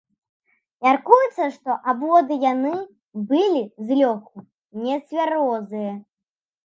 [0.85, 2.73] Мяркуецца, што абодва яны
[3.33, 3.61] былі
[3.91, 4.37] злёгку
[4.87, 5.93] нецвярозыя.